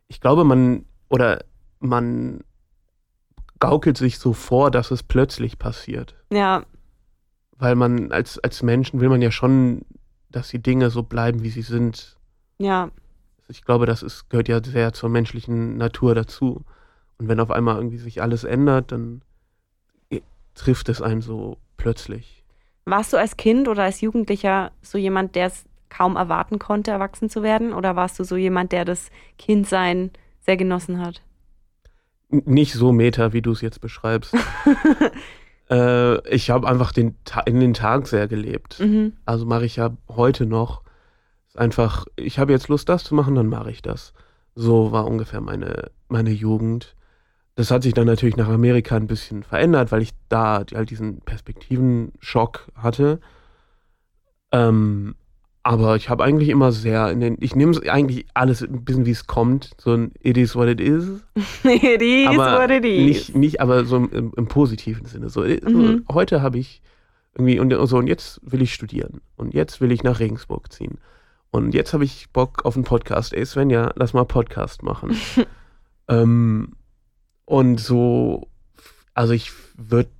[0.08, 1.44] Ich glaube, man oder
[1.78, 2.40] man
[3.58, 6.16] gaukelt sich so vor, dass es plötzlich passiert.
[6.32, 6.64] Ja.
[7.58, 9.82] Weil man als, als Menschen will man ja schon,
[10.30, 12.16] dass die Dinge so bleiben, wie sie sind.
[12.58, 12.90] Ja.
[13.48, 16.64] Ich glaube, das ist, gehört ja sehr zur menschlichen Natur dazu.
[17.20, 19.20] Und wenn auf einmal irgendwie sich alles ändert, dann
[20.54, 22.44] trifft es einen so plötzlich.
[22.86, 27.28] Warst du als Kind oder als Jugendlicher so jemand, der es kaum erwarten konnte, erwachsen
[27.28, 27.74] zu werden?
[27.74, 31.20] Oder warst du so jemand, der das Kindsein sehr genossen hat?
[32.30, 34.34] Nicht so meta, wie du es jetzt beschreibst.
[35.70, 38.80] äh, ich habe einfach den in den Tag sehr gelebt.
[38.80, 39.12] Mhm.
[39.26, 40.82] Also mache ich ja heute noch.
[41.48, 44.14] Ist einfach, ich habe jetzt Lust, das zu machen, dann mache ich das.
[44.54, 46.94] So war ungefähr meine, meine Jugend.
[47.60, 51.20] Das hat sich dann natürlich nach Amerika ein bisschen verändert, weil ich da halt diesen
[51.20, 53.20] Perspektivenschock hatte.
[54.50, 55.14] Ähm,
[55.62, 59.10] aber ich habe eigentlich immer sehr in den, ich nehme eigentlich alles ein bisschen wie
[59.10, 61.22] es kommt, so ein It is what it is.
[61.64, 63.04] it is aber what it is.
[63.04, 65.28] Nicht, nicht aber so im, im positiven Sinne.
[65.28, 66.04] So, äh, Mhm.
[66.08, 66.80] so heute habe ich
[67.34, 70.96] irgendwie und so und jetzt will ich studieren und jetzt will ich nach Regensburg ziehen
[71.50, 73.34] und jetzt habe ich Bock auf einen Podcast.
[73.34, 75.14] Ey Svenja, lass mal Podcast machen.
[76.08, 76.72] ähm,
[77.44, 78.48] und so,
[79.14, 80.10] also ich würde,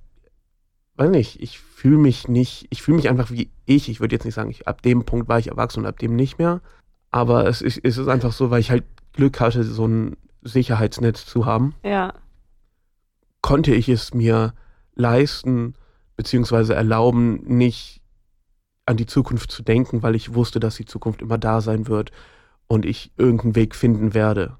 [0.95, 3.89] weiß nicht, ich fühle mich nicht, ich fühle mich einfach wie ich.
[3.89, 6.15] Ich würde jetzt nicht sagen, ich, ab dem Punkt war ich erwachsen und ab dem
[6.15, 6.61] nicht mehr.
[7.09, 11.25] Aber es ist, es ist einfach so, weil ich halt Glück hatte, so ein Sicherheitsnetz
[11.25, 12.13] zu haben, Ja.
[13.41, 14.53] konnte ich es mir
[14.95, 15.75] leisten,
[16.15, 18.01] beziehungsweise erlauben, nicht
[18.85, 22.11] an die Zukunft zu denken, weil ich wusste, dass die Zukunft immer da sein wird
[22.67, 24.57] und ich irgendeinen Weg finden werde.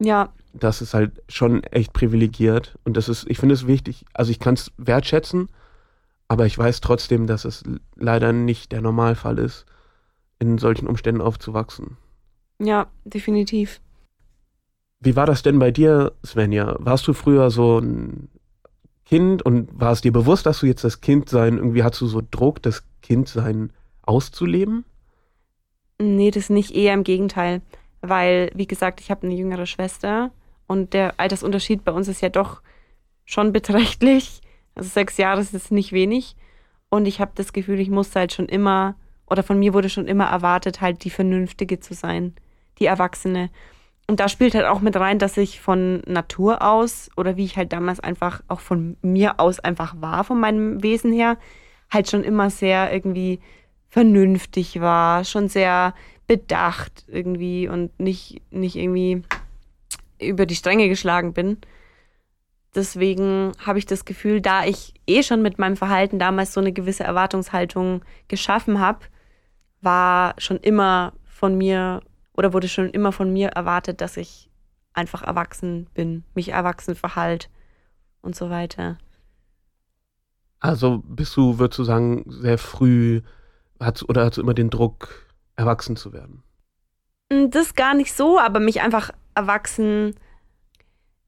[0.00, 0.32] Ja.
[0.52, 4.38] Das ist halt schon echt privilegiert und das ist, ich finde es wichtig, also ich
[4.38, 5.48] kann es wertschätzen,
[6.26, 7.64] aber ich weiß trotzdem, dass es
[7.96, 9.66] leider nicht der Normalfall ist,
[10.38, 11.96] in solchen Umständen aufzuwachsen.
[12.58, 13.80] Ja, definitiv.
[15.00, 16.76] Wie war das denn bei dir, Svenja?
[16.80, 18.28] Warst du früher so ein
[19.04, 22.22] Kind und war es dir bewusst, dass du jetzt das Kindsein, irgendwie hattest du so
[22.30, 24.84] Druck, das Kindsein auszuleben?
[26.00, 27.62] Nee, das nicht, eher im Gegenteil.
[28.00, 30.30] Weil, wie gesagt, ich habe eine jüngere Schwester
[30.66, 32.62] und der Altersunterschied bei uns ist ja doch
[33.24, 34.40] schon beträchtlich.
[34.74, 36.36] Also sechs Jahre ist jetzt nicht wenig.
[36.90, 38.94] Und ich habe das Gefühl, ich musste halt schon immer,
[39.28, 42.34] oder von mir wurde schon immer erwartet, halt die Vernünftige zu sein,
[42.78, 43.50] die Erwachsene.
[44.06, 47.58] Und da spielt halt auch mit rein, dass ich von Natur aus oder wie ich
[47.58, 51.36] halt damals einfach auch von mir aus einfach war, von meinem Wesen her,
[51.90, 53.40] halt schon immer sehr irgendwie
[53.88, 55.94] vernünftig war, schon sehr
[56.28, 59.22] bedacht irgendwie und nicht, nicht irgendwie
[60.20, 61.56] über die Stränge geschlagen bin.
[62.74, 66.72] Deswegen habe ich das Gefühl, da ich eh schon mit meinem Verhalten damals so eine
[66.72, 69.06] gewisse Erwartungshaltung geschaffen habe,
[69.80, 72.02] war schon immer von mir
[72.34, 74.50] oder wurde schon immer von mir erwartet, dass ich
[74.92, 77.48] einfach erwachsen bin, mich erwachsen verhalt
[78.20, 78.98] und so weiter.
[80.60, 83.22] Also bist du, würdest du sagen, sehr früh
[83.80, 85.27] hat, oder hast du immer den Druck,
[85.58, 86.42] erwachsen zu werden?
[87.30, 90.14] Mm, Das gar nicht so, aber mich einfach erwachsen.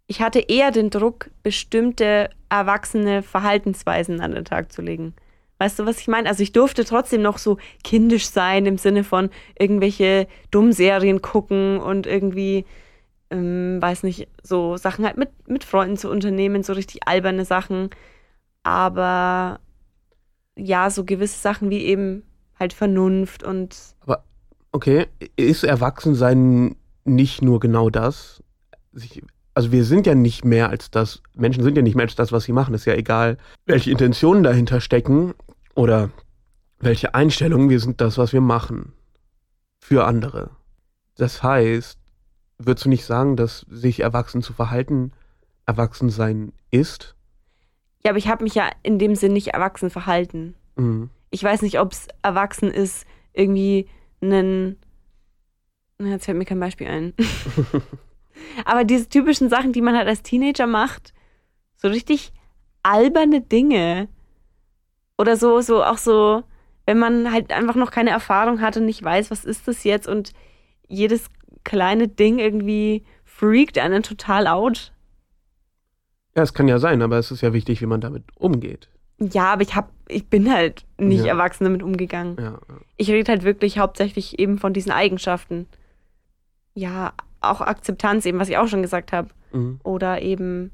[0.07, 5.15] Ich hatte eher den Druck, bestimmte erwachsene Verhaltensweisen an den Tag zu legen.
[5.59, 6.29] Weißt du, was ich meine?
[6.29, 12.07] Also ich durfte trotzdem noch so kindisch sein im Sinne von irgendwelche Dummserien gucken und
[12.07, 12.65] irgendwie,
[13.31, 17.91] ähm, weiß nicht, so Sachen halt mit, mit Freunden zu unternehmen, so richtig alberne Sachen.
[18.63, 19.61] Aber
[20.57, 22.23] ja, so gewisse Sachen wie eben
[22.61, 23.77] halt Vernunft und
[24.73, 28.43] Okay, ist Erwachsensein nicht nur genau das?
[29.55, 32.31] Also wir sind ja nicht mehr als das, Menschen sind ja nicht mehr als das,
[32.31, 32.75] was sie machen.
[32.75, 35.35] Ist ja egal, welche Intentionen dahinter stecken
[35.75, 36.11] oder
[36.79, 38.93] welche Einstellungen, wir sind das, was wir machen.
[39.81, 40.51] Für andere.
[41.17, 41.99] Das heißt,
[42.59, 45.13] würdest du nicht sagen, dass sich erwachsen zu verhalten
[45.67, 47.15] erwachsen sein ist?
[48.05, 50.55] Ja, aber ich habe mich ja in dem Sinn nicht erwachsen verhalten.
[50.77, 51.11] Mhm.
[51.31, 53.89] Ich weiß nicht, ob es erwachsen ist, irgendwie
[54.21, 54.77] einen.
[55.99, 57.15] Na, Jetzt fällt mir kein Beispiel ein.
[58.65, 61.13] aber diese typischen Sachen, die man halt als Teenager macht,
[61.77, 62.33] so richtig
[62.83, 64.09] alberne Dinge.
[65.19, 66.43] Oder so, so auch so,
[66.87, 70.09] wenn man halt einfach noch keine Erfahrung hat und nicht weiß, was ist das jetzt
[70.09, 70.33] und
[70.89, 71.27] jedes
[71.63, 74.93] kleine Ding irgendwie freakt einen total out.
[76.35, 78.89] Ja, es kann ja sein, aber es ist ja wichtig, wie man damit umgeht.
[79.23, 81.33] Ja, aber ich hab, ich bin halt nicht Ja.
[81.33, 82.37] erwachsen damit umgegangen.
[82.39, 82.59] Ja, ja.
[82.97, 85.67] Ich rede halt wirklich hauptsächlich eben von diesen Eigenschaften.
[86.75, 89.29] Ja, auch Akzeptanz, eben, was ich auch schon gesagt habe.
[89.53, 89.81] Mhm.
[89.83, 90.71] Oder eben,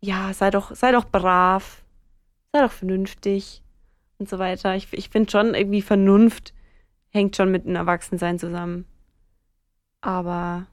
[0.00, 1.82] ja, sei doch, sei doch brav,
[2.52, 3.62] sei doch vernünftig
[4.18, 4.74] und so weiter.
[4.76, 6.54] Ich, ich finde schon irgendwie Vernunft
[7.10, 8.86] hängt schon mit einem Erwachsensein zusammen.
[10.00, 10.66] Aber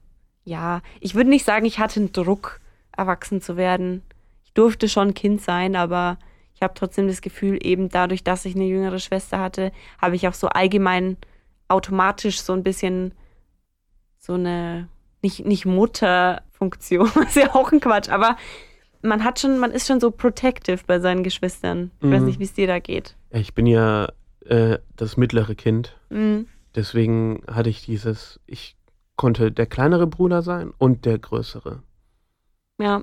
[0.44, 2.60] ja, ich würde nicht sagen, ich hatte einen Druck,
[2.96, 4.02] erwachsen zu werden.
[4.44, 6.18] Ich durfte schon Kind sein, aber
[6.62, 10.28] ich habe trotzdem das Gefühl, eben dadurch, dass ich eine jüngere Schwester hatte, habe ich
[10.28, 11.16] auch so allgemein
[11.66, 13.14] automatisch so ein bisschen
[14.20, 14.88] so eine,
[15.22, 18.36] nicht, nicht Mutterfunktion, ist ja auch ein Quatsch, aber
[19.02, 21.90] man hat schon, man ist schon so protective bei seinen Geschwistern.
[22.00, 22.26] Ich weiß Mhm.
[22.26, 23.16] nicht, wie es dir da geht.
[23.30, 24.06] Ich bin ja
[24.46, 25.96] äh, das mittlere Kind.
[26.10, 26.46] Mhm.
[26.76, 28.76] Deswegen hatte ich dieses, ich
[29.16, 31.82] konnte der kleinere Bruder sein und der größere.
[32.80, 33.02] Ja,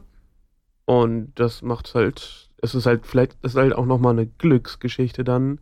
[0.86, 5.24] Und das macht's halt, es ist halt vielleicht, es ist halt auch nochmal eine Glücksgeschichte
[5.24, 5.60] dann,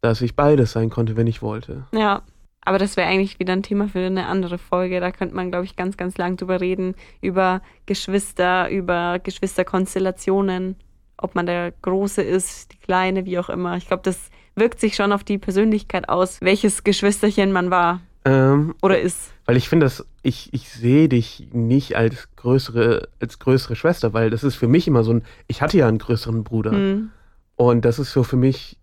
[0.00, 1.86] dass ich beides sein konnte, wenn ich wollte.
[1.92, 2.22] ja.
[2.68, 4.98] Aber das wäre eigentlich wieder ein Thema für eine andere Folge.
[4.98, 6.96] Da könnte man, glaube ich, ganz, ganz lang drüber reden.
[7.20, 10.74] Über Geschwister, über Geschwisterkonstellationen.
[11.16, 13.76] Ob man der Große ist, die Kleine, wie auch immer.
[13.76, 18.74] Ich glaube, das wirkt sich schon auf die Persönlichkeit aus, welches Geschwisterchen man war Ähm,
[18.82, 19.32] oder ist.
[19.44, 24.30] weil ich finde, dass ich, ich sehe dich nicht als größere, als größere Schwester, weil
[24.30, 26.72] das ist für mich immer so ein, ich hatte ja einen größeren Bruder.
[26.72, 27.10] Hm.
[27.54, 28.78] Und das ist so für mich,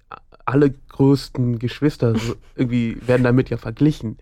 [0.46, 4.18] alle größten Geschwister so, irgendwie werden damit ja verglichen.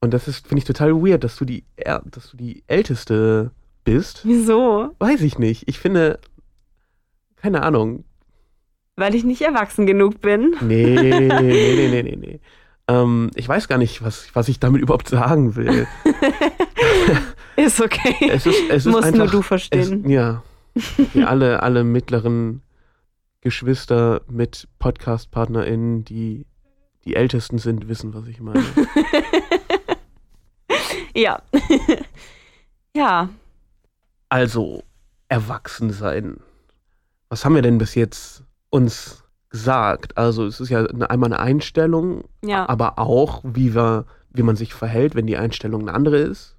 [0.00, 3.52] Und das ist, finde ich, total weird, dass du die, dass du die Älteste
[3.84, 4.20] bist.
[4.24, 4.90] Wieso?
[4.98, 5.66] Weiß ich nicht.
[5.66, 6.18] Ich finde,
[7.36, 8.04] keine Ahnung.
[8.96, 10.54] Weil ich nicht erwachsen genug bin.
[10.60, 12.40] Nee, nee, nee, nee, nee, nee.
[12.88, 15.86] Ähm, ich weiß gar nicht, was, was ich damit überhaupt sagen will.
[17.56, 18.30] Ist okay.
[18.30, 20.08] Es ist, es ist Musst einfach, nur du es, verstehen.
[20.08, 20.42] ja.
[21.12, 22.62] Wir alle, alle mittleren
[23.42, 26.46] Geschwister mit Podcast-PartnerInnen, die
[27.04, 28.64] die ältesten sind, wissen, was ich meine.
[31.14, 31.42] Ja.
[32.96, 33.28] ja.
[34.30, 34.82] Also,
[35.28, 36.38] erwachsen sein.
[37.28, 39.21] Was haben wir denn bis jetzt uns
[39.52, 40.16] gesagt?
[40.18, 42.68] Also, es ist ja einmal eine Einstellung, Ja.
[42.68, 46.56] aber auch, wie, wir, wie man sich verhält, wenn die Einstellung eine andere ist.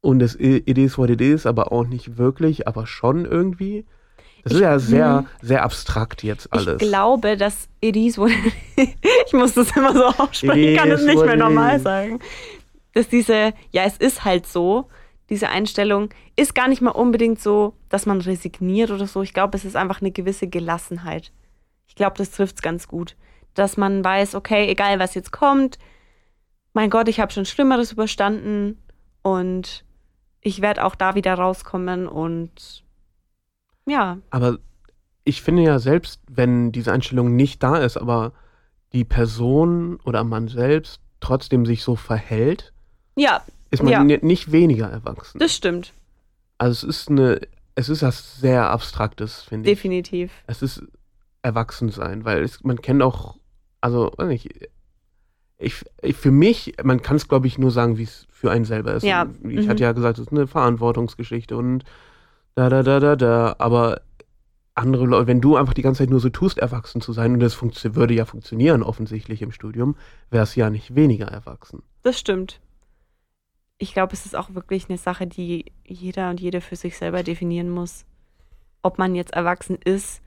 [0.00, 3.86] Und das It is what it is, aber auch nicht wirklich, aber schon irgendwie.
[4.42, 6.82] Das ist Ich- ja sehr, sehr abstrakt jetzt alles.
[6.82, 8.30] Ich glaube, dass it is what
[8.76, 11.76] Ich muss das immer so aussprechen, ich kann It es is nicht mehr it normal
[11.76, 11.82] is.
[11.82, 12.18] sagen.
[12.92, 14.88] Dass diese, ja, es ist halt so,
[15.30, 19.22] diese Einstellung ist gar nicht mal unbedingt so, dass man resigniert oder so.
[19.22, 21.32] Ich glaube, es ist einfach eine gewisse Gelassenheit.
[21.86, 23.16] Ich glaube, das trifft es ganz gut.
[23.54, 25.78] Dass man weiß, okay, egal was jetzt kommt,
[26.72, 28.82] mein Gott, ich habe schon Schlimmeres überstanden
[29.22, 29.84] und
[30.40, 32.84] ich werde auch da wieder rauskommen und
[33.86, 34.58] ja, Aber
[35.24, 38.32] ich finde ja selbst, wenn diese Einstellung nicht da ist, aber
[38.92, 42.72] die Person oder man selbst trotzdem sich so verhält,
[43.16, 43.42] ja,
[43.74, 44.02] ist man Ja.
[44.04, 45.38] ni- nicht weniger erwachsen.
[45.38, 45.92] das stimmt.
[46.58, 47.40] also es ist eine,
[47.74, 49.76] es ist was sehr Abstraktes, finde ich.
[49.76, 50.32] Definitiv.
[50.46, 50.82] Es ist
[51.42, 53.36] Erwachsensein, weil es, man kennt auch,
[53.80, 54.48] also weiß nicht,
[55.58, 58.64] ich, ich für mich, man kann es glaube ich nur sagen, wie es für einen
[58.64, 59.02] selber ist.
[59.02, 59.70] Ja, Und Ich mhm.
[59.70, 61.84] hatte ja gesagt, es ist eine Verantwortungsgeschichte und
[62.54, 64.00] da, da, da, da, da, aber
[64.76, 67.40] andere Leute, wenn du einfach die ganze Zeit nur so tust, erwachsen zu sein, und
[67.40, 67.56] das
[67.94, 69.96] würde ja funktionieren offensichtlich im Studium,
[70.30, 71.82] wäre es ja nicht weniger erwachsen.
[72.02, 72.60] Das stimmt.
[73.84, 77.22] Ich glaube, es ist auch wirklich eine Sache, die jeder und jede für sich selber
[77.22, 78.06] definieren muss.
[78.80, 80.22] Ob man jetzt erwachsen ist,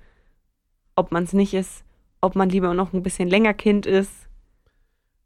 [0.96, 1.84] ob man es nicht ist,
[2.22, 4.30] ob man lieber noch ein bisschen länger Kind ist.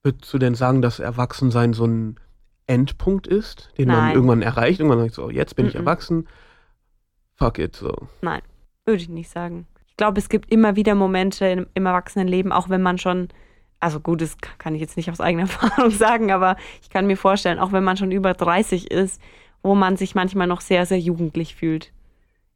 [0.01, 2.21] Würdest du denn sagen, dass Erwachsensein so ein
[2.67, 4.15] Endpunkt ist, den man Nein.
[4.15, 4.79] irgendwann erreicht?
[4.79, 5.81] Irgendwann sagt so, jetzt bin ich Mhm.
[5.81, 6.27] erwachsen,
[7.35, 7.93] fuck it, so.
[8.21, 8.41] Nein,
[8.85, 9.67] würde ich nicht sagen.
[9.89, 13.27] Ich glaube, es gibt immer wieder Momente im, im Erwachsenenleben, auch wenn man schon,
[13.81, 17.17] also gut, das kann ich jetzt nicht aus eigener Erfahrung sagen, aber ich kann mir
[17.17, 19.21] vorstellen, auch wenn man schon über 30 ist,
[19.63, 21.91] wo man sich manchmal noch sehr, sehr jugendlich fühlt.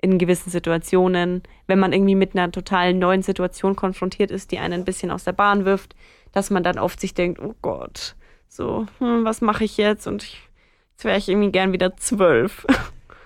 [0.02, 4.82] In gewissen Situationen, wenn man irgendwie mit einer total neuen Situation konfrontiert ist, die einen
[4.82, 5.96] ein bisschen aus der Bahn wirft,
[6.32, 8.16] dass man dann oft sich denkt, oh Gott,
[8.48, 10.06] so, hm, was mache ich jetzt?
[10.06, 10.48] Und ich,
[10.92, 12.66] jetzt wäre ich irgendwie gern wieder zwölf.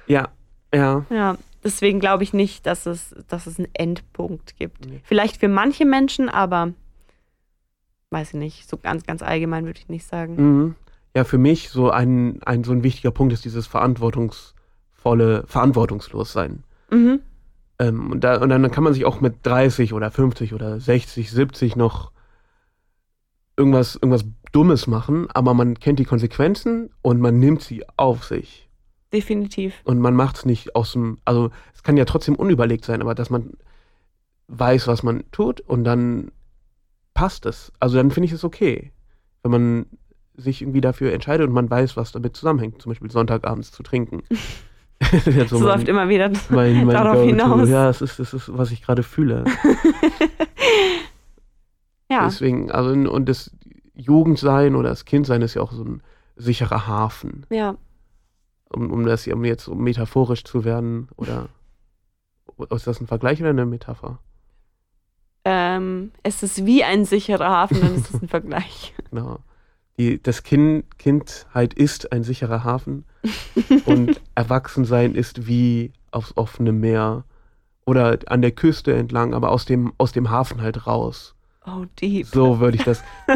[0.07, 0.29] Ja,
[0.73, 1.05] ja.
[1.11, 4.83] Ja, deswegen glaube ich nicht, dass es, dass es einen Endpunkt gibt.
[4.87, 5.01] Nee.
[5.03, 6.73] Vielleicht für manche Menschen, aber
[8.11, 10.35] weiß ich nicht, so ganz, ganz allgemein würde ich nicht sagen.
[10.35, 10.75] Mhm.
[11.15, 16.63] Ja, für mich so ein, ein, so ein wichtiger Punkt ist dieses verantwortungsvolle, verantwortungslos sein.
[16.91, 17.19] Mhm.
[17.79, 21.31] Ähm, und, da, und dann kann man sich auch mit 30 oder 50 oder 60,
[21.31, 22.11] 70 noch
[23.57, 28.69] irgendwas, irgendwas Dummes machen, aber man kennt die Konsequenzen und man nimmt sie auf sich.
[29.13, 29.73] Definitiv.
[29.83, 33.15] Und man macht es nicht aus dem, also es kann ja trotzdem unüberlegt sein, aber
[33.15, 33.53] dass man
[34.47, 36.31] weiß, was man tut und dann
[37.19, 37.73] passt es.
[37.81, 38.93] Also dann finde ich es okay,
[39.43, 39.85] wenn man
[40.37, 42.81] sich irgendwie dafür entscheidet und man weiß, was damit zusammenhängt.
[42.81, 44.23] Zum Beispiel Sonntagabends zu trinken.
[44.99, 47.67] das ist jetzt So so läuft immer wieder mein, mein darauf hinaus.
[47.67, 49.43] Ja, es ist, es ist, was ich gerade fühle.
[52.09, 53.51] ja, Deswegen, also und das
[53.95, 56.01] Jugendsein oder das Kindsein ist ja auch so ein
[56.37, 57.45] sicherer Hafen.
[57.49, 57.75] ja.
[58.71, 61.49] Um, um das um jetzt um metaphorisch zu werden oder
[62.69, 64.19] ist das ein Vergleich oder eine Metapher?
[65.45, 68.93] Ähm, es ist wie ein sicherer Hafen, dann ist es ein Vergleich.
[69.09, 69.39] Genau.
[69.97, 73.05] Die, das kind, Kindheit ist ein sicherer Hafen
[73.85, 77.25] und Erwachsensein ist wie aufs offene Meer
[77.85, 81.35] oder an der Küste entlang, aber aus dem, aus dem Hafen halt raus.
[81.65, 82.27] Oh, deep.
[82.27, 83.03] So würde ich das.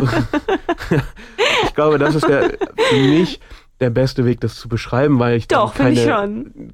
[1.65, 2.57] ich glaube, das ist der,
[2.89, 3.39] für mich
[3.79, 6.73] der beste Weg, das zu beschreiben, weil ich Doch, dann finde ich keine, schon.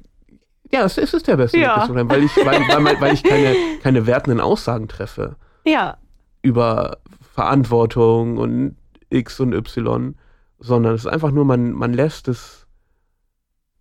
[0.72, 1.88] Ja, es ist, es ist der beste Ja.
[1.88, 5.96] Weg, weil ich, weil, weil, weil ich keine, keine wertenden Aussagen treffe Ja,
[6.42, 6.98] über
[7.34, 8.76] Verantwortung und
[9.10, 10.14] X und Y,
[10.58, 12.66] sondern es ist einfach nur, man, man lässt es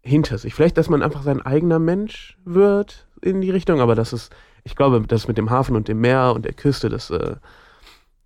[0.02, 0.56] hinter sich.
[0.56, 4.75] Vielleicht, dass man einfach sein eigener Mensch wird in die Richtung, aber das ist, ich
[4.75, 7.36] glaube, das mit dem Hafen und dem Meer und der Küste, das, äh,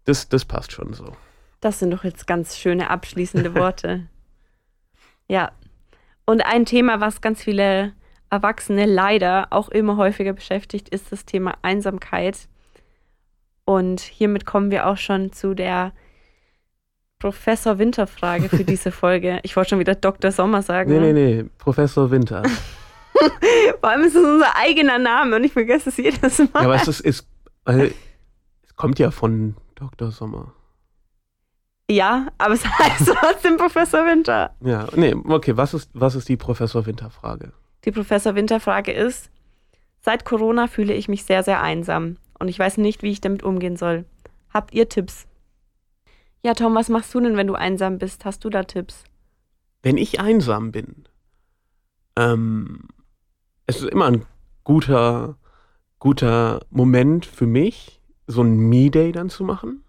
[0.06, 1.16] das, das passt schon so.
[1.62, 4.08] das sind doch jetzt ganz schöne abschließende Worte.
[5.28, 5.52] ja.
[6.26, 7.94] Und ein Thema, was ganz viele
[8.34, 12.48] Erwachsene leider auch immer häufiger beschäftigt, ist das Thema Einsamkeit.
[13.64, 15.94] Und hiermit kommen wir auch schon zu der
[17.20, 19.40] Professor Winter-Frage für diese Folge.
[19.44, 20.32] Ich wollte schon wieder Dr.
[20.32, 20.92] Sommer sagen.
[20.92, 21.14] Nee, ne?
[21.14, 22.42] nee, nee, Professor Winter.
[23.80, 26.50] Vor allem ist es unser eigener Name und ich vergesse es jedes Mal.
[26.56, 27.28] Ja, aber es, ist, ist,
[27.66, 27.84] also,
[28.64, 30.10] es kommt ja von Dr.
[30.10, 30.54] Sommer.
[31.88, 34.56] Ja, aber es heißt trotzdem Professor Winter.
[34.62, 37.54] Ja, nee, okay, was ist, was ist die Professor Winter-Frage?
[37.86, 39.30] Die Professor Winter-Frage ist:
[40.02, 43.44] Seit Corona fühle ich mich sehr, sehr einsam und ich weiß nicht, wie ich damit
[43.44, 44.06] umgehen soll.
[44.54, 45.28] Habt ihr Tipps?
[46.44, 48.26] Ja, Tom, was machst du denn, wenn du einsam bist?
[48.26, 49.06] Hast du da Tipps?
[49.84, 51.06] wenn ich einsam bin,
[52.18, 52.88] ähm,
[53.68, 54.26] es ist immer ein
[54.64, 55.38] guter,
[56.00, 59.84] guter Moment für mich, so ein Me-Day dann zu machen.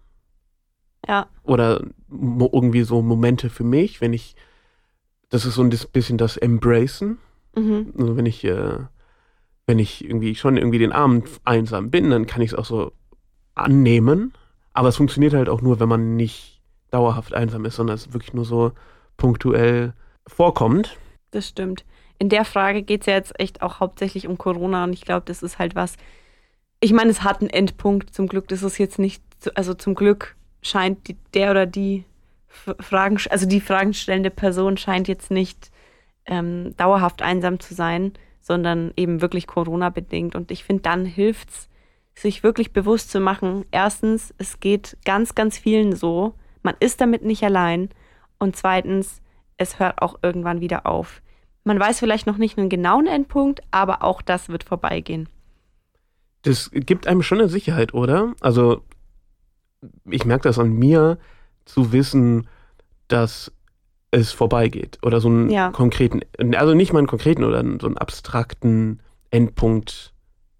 [1.07, 1.81] Ja, Oder
[2.11, 4.35] irgendwie so Momente für mich, wenn ich,
[5.29, 7.19] das ist so ein bisschen das Embracen.
[7.55, 7.93] Mhm.
[7.97, 8.77] Also wenn ich, äh,
[9.67, 12.91] wenn ich irgendwie schon irgendwie den Abend einsam bin, dann kann ich es auch so
[13.55, 14.33] annehmen.
[14.73, 18.33] Aber es funktioniert halt auch nur, wenn man nicht dauerhaft einsam ist, sondern es wirklich
[18.33, 18.71] nur so
[19.17, 19.93] punktuell
[20.27, 20.97] vorkommt.
[21.31, 21.85] das stimmt.
[22.17, 25.23] In der Frage geht es ja jetzt echt auch hauptsächlich um Corona und ich glaube,
[25.25, 25.97] das ist halt was.
[26.79, 28.13] Ich meine, es hat einen Endpunkt.
[28.13, 32.05] Zum Glück, das ist jetzt nicht, so- also zum Glück scheint die, der oder die
[32.47, 35.71] Fragen, also die fragenstellende Person scheint jetzt nicht
[36.25, 40.35] ähm, dauerhaft einsam zu sein, sondern eben wirklich Corona-bedingt.
[40.35, 41.69] Und ich finde, dann hilft es,
[42.17, 43.65] sich wirklich bewusst zu machen.
[43.71, 46.33] Erstens, es geht ganz, ganz vielen so.
[46.63, 47.89] Man ist damit nicht allein.
[48.39, 49.21] Und zweitens,
[49.57, 51.21] es hört auch irgendwann wieder auf.
[51.63, 55.27] Man weiß vielleicht noch nicht einen genauen Endpunkt, aber auch das wird vorbeigehen.
[56.43, 58.33] Das gibt einem schon eine Sicherheit, oder?
[58.39, 58.83] Also,
[60.05, 61.17] ich merke das an mir,
[61.65, 62.47] zu wissen,
[63.07, 63.51] dass
[64.15, 64.97] es vorbeigeht.
[65.03, 65.71] Oder so einen Ja.
[65.71, 66.21] konkreten,
[66.55, 69.01] also nicht mal einen konkreten oder so einen abstrakten
[69.31, 70.13] Endpunkt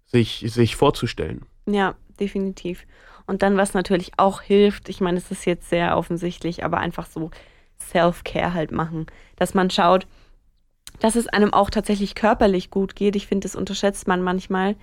[0.06, 1.46] sich, sich vorzustellen.
[1.66, 2.86] Ja, definitiv.
[3.26, 7.06] Und dann, was natürlich auch hilft, ich meine, es ist jetzt sehr offensichtlich, aber einfach
[7.06, 7.30] so
[7.80, 10.06] Self-Care halt machen, dass man schaut,
[11.00, 13.16] dass es einem auch tatsächlich körperlich gut geht.
[13.16, 14.76] Ich finde, das unterschätzt man manchmal,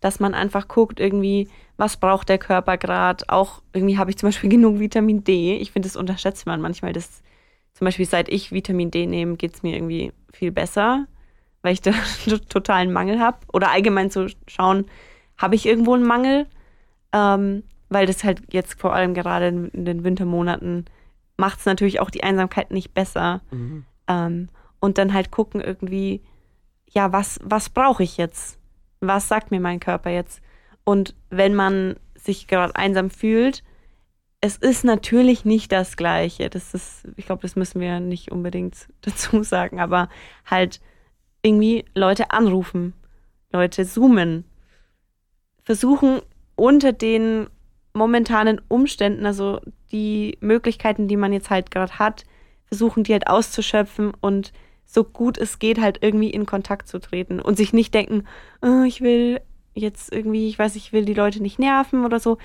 [0.00, 3.24] dass man einfach guckt, irgendwie, was braucht der Körper gerade.
[3.28, 5.56] Auch irgendwie habe ich zum Beispiel genug Vitamin D.
[5.56, 6.92] Ich finde, das unterschätzt man manchmal.
[6.92, 7.22] Das,
[7.72, 11.06] zum Beispiel, seit ich Vitamin D nehme, geht es mir irgendwie viel besser,
[11.62, 11.92] weil ich da
[12.48, 13.38] totalen Mangel habe.
[13.52, 14.86] Oder allgemein zu schauen,
[15.36, 16.46] habe ich irgendwo einen Mangel?
[17.12, 20.84] Ähm, weil das halt jetzt vor allem gerade in, den Wintermonaten
[21.36, 23.40] macht es natürlich auch die Einsamkeit nicht besser.
[24.06, 26.22] Ähm, und dann halt gucken irgendwie,
[26.88, 28.58] ja, was, was brauche ich jetzt?
[29.00, 30.40] Was sagt mir mein Körper jetzt?
[30.84, 33.62] Und wenn man sich gerade einsam fühlt,
[34.40, 36.48] es ist natürlich nicht das Gleiche.
[36.48, 40.08] Das ist, ich glaube, das müssen wir nicht unbedingt dazu sagen, aber
[40.46, 40.80] halt
[41.42, 42.94] irgendwie Leute anrufen,
[43.52, 44.44] Leute zoomen,
[45.62, 46.20] versuchen
[46.56, 47.48] unter den
[47.92, 52.24] momentanen Umständen, also die Möglichkeiten, die man jetzt halt gerade hat,
[52.64, 54.52] versuchen die halt auszuschöpfen und
[54.84, 58.24] so gut es geht, halt irgendwie in Kontakt zu treten und sich nicht denken,
[58.62, 59.40] oh, ich will
[59.74, 62.38] jetzt irgendwie, ich weiß, ich will die Leute nicht nerven oder so.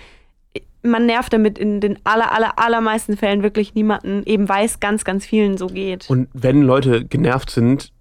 [0.83, 5.03] Man nervt damit in den aller, aller, allermeisten Fällen wirklich niemanden, eben weil es ganz,
[5.03, 6.07] ganz vielen so geht.
[6.09, 7.91] Und wenn Leute genervt sind,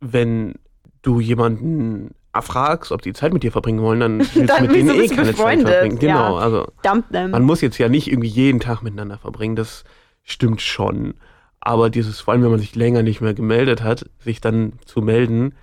[0.00, 0.54] wenn
[1.02, 4.76] du jemanden fragst, ob die Zeit mit dir verbringen wollen, dann willst du Dann mit
[4.76, 5.98] denen eh du keine Zeit verbringen.
[5.98, 6.44] Genau, Ja.
[6.44, 6.68] also
[7.12, 9.82] man muss jetzt ja nicht irgendwie jeden Tag miteinander verbringen, das
[10.22, 11.14] stimmt schon.
[11.58, 15.02] Aber dieses, vor allem wenn man sich länger nicht mehr gemeldet hat, sich dann zu
[15.02, 15.54] melden,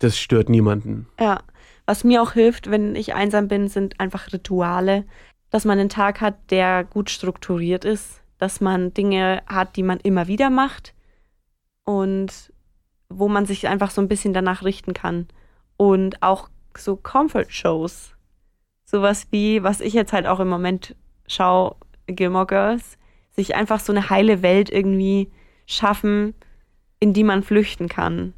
[0.00, 1.06] das stört niemanden.
[1.20, 1.38] Ja,
[1.86, 5.04] was mir auch hilft, wenn ich einsam bin, sind einfach Rituale,
[5.50, 10.00] dass man einen Tag hat, der gut strukturiert ist, dass man Dinge hat, die man
[10.00, 10.94] immer wieder macht
[11.84, 12.52] und
[13.08, 15.28] wo man sich einfach so ein bisschen danach richten kann.
[15.76, 18.14] Und auch so Comfort-Shows.
[18.84, 21.76] Sowas wie, was ich jetzt halt auch im Moment schaue,
[22.06, 22.98] Gilmore Girls,
[23.30, 25.30] sich einfach so eine heile Welt irgendwie
[25.66, 26.34] schaffen,
[27.00, 28.34] in die man flüchten kann.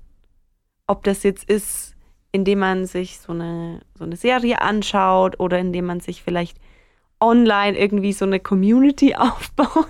[0.87, 1.94] Ob das jetzt ist,
[2.35, 6.59] indem man sich so eine, so eine Serie anschaut oder indem man sich vielleicht
[7.21, 9.87] online irgendwie so eine Community aufbaut.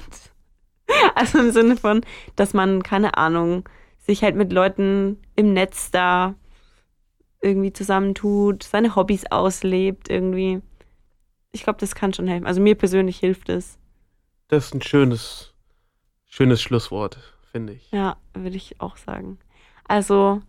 [1.14, 2.04] Also im Sinne von,
[2.36, 3.66] dass man, keine Ahnung,
[3.98, 6.34] sich halt mit Leuten im Netz da
[7.40, 10.60] irgendwie zusammentut, seine Hobbys auslebt irgendwie.
[11.50, 12.46] Ich glaube, das kann schon helfen.
[12.46, 13.78] Also mir persönlich hilft es.
[14.48, 15.54] Das ist ein schönes,
[16.26, 17.16] schönes Schlusswort,
[17.50, 17.90] finde ich.
[17.90, 19.38] Ja, würde ich auch sagen.
[19.88, 20.42] Also,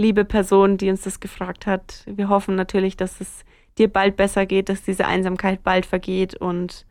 [0.00, 3.44] liebe Person, die uns das gefragt hat, wir hoffen natürlich, dass es
[3.76, 6.86] dir bald besser geht, dass diese Einsamkeit bald vergeht und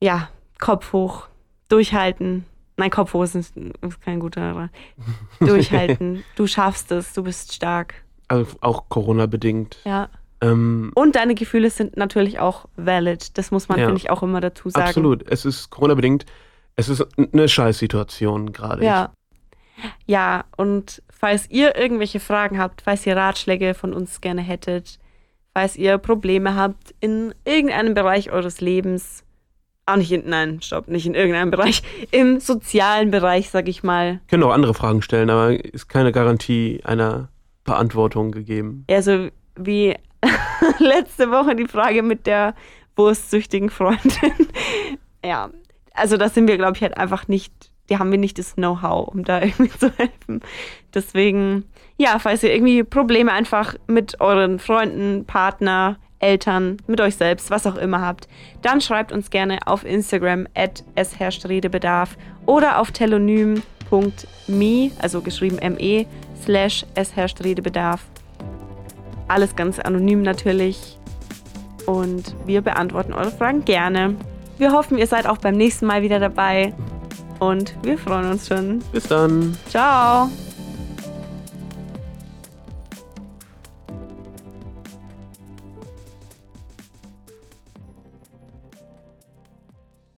[0.00, 0.28] ja,
[0.60, 1.26] Kopf hoch,
[1.68, 2.44] durchhalten.
[2.76, 3.54] Nein, Kopf hoch ist, ist
[4.00, 4.70] kein guter Rat.
[5.40, 6.22] Durchhalten.
[6.36, 7.94] du schaffst es, du bist stark.
[8.28, 9.78] Also auch Corona-bedingt.
[9.84, 10.08] Ja.
[10.40, 13.36] Ähm, Und deine Gefühle sind natürlich auch valid.
[13.38, 13.86] Das muss man, Ja.
[13.86, 14.86] finde ich, auch immer dazu sagen.
[14.86, 15.28] absolut.
[15.28, 16.26] Es ist Corona-bedingt.
[16.76, 18.84] Es ist eine Scheißsituation gerade.
[18.84, 19.12] Ja.
[20.06, 24.98] Ja, und falls ihr irgendwelche Fragen habt, falls ihr Ratschläge von uns gerne hättet,
[25.54, 29.24] falls ihr Probleme habt in irgendeinem Bereich eures Lebens,
[29.86, 34.20] auch nicht in, nein, stopp, nicht in irgendeinem Bereich, im sozialen Bereich, sag ich mal.
[34.22, 37.28] Ich können auch andere Fragen stellen, aber ist keine Garantie einer
[37.64, 38.84] Beantwortung gegeben.
[38.90, 39.94] Also wie
[40.78, 42.54] letzte Woche die Frage mit der
[42.96, 44.32] wurstsüchtigen Freundin.
[45.24, 45.50] ja,
[45.94, 49.08] also da sind wir, glaube ich, halt einfach nicht, die haben wir nicht das Know-how,
[49.08, 50.40] um da irgendwie zu helfen.
[50.94, 51.64] Deswegen,
[51.98, 57.66] ja, falls ihr irgendwie Probleme einfach mit euren Freunden, Partner, Eltern, mit euch selbst, was
[57.66, 58.28] auch immer habt,
[58.62, 62.16] dann schreibt uns gerne auf Instagram at es herrscht Redebedarf
[62.46, 63.62] oder auf telonym.me,
[65.02, 66.06] also geschrieben me,
[66.42, 68.06] slash es herrscht Redebedarf.
[69.28, 70.98] Alles ganz anonym natürlich.
[71.84, 74.14] Und wir beantworten eure Fragen gerne.
[74.56, 76.72] Wir hoffen, ihr seid auch beim nächsten Mal wieder dabei.
[77.42, 78.78] Und wir freuen uns schon.
[78.92, 79.56] Bis dann.
[79.68, 80.30] Ciao!